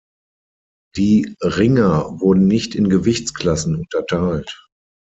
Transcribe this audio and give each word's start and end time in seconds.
Die 0.97 1.35
Ringer 1.43 2.19
wurden 2.19 2.47
nicht 2.47 2.73
in 2.73 2.89
Gewichtsklassen 2.89 3.75
unterteilt. 3.75 4.59